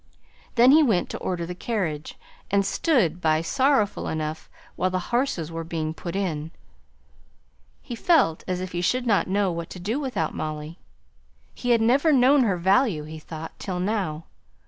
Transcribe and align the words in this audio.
Then 0.55 0.71
he 0.71 0.81
went 0.81 1.11
to 1.11 1.19
order 1.19 1.45
the 1.45 1.53
carriage, 1.53 2.17
and 2.49 2.65
stood 2.65 3.21
by 3.21 3.43
sorrowful 3.43 4.07
enough 4.07 4.49
while 4.75 4.89
the 4.89 4.97
horses 5.13 5.51
were 5.51 5.63
being 5.63 5.93
put 5.93 6.15
in. 6.15 6.49
He 7.83 7.93
felt 7.93 8.43
as 8.47 8.61
if 8.61 8.71
he 8.71 8.81
should 8.81 9.05
not 9.05 9.27
know 9.27 9.51
what 9.51 9.69
to 9.69 9.79
do 9.79 9.99
without 9.99 10.33
Molly; 10.33 10.79
he 11.53 11.69
had 11.69 11.81
never 11.81 12.11
known 12.11 12.41
her 12.45 12.57
value, 12.57 13.03
he 13.03 13.19
thought, 13.19 13.51
till 13.59 13.79
now. 13.79 14.23